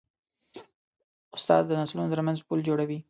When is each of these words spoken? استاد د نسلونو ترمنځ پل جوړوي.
استاد 1.35 1.63
د 1.67 1.71
نسلونو 1.81 2.11
ترمنځ 2.13 2.37
پل 2.47 2.59
جوړوي. 2.67 2.97